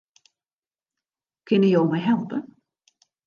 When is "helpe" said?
2.09-2.41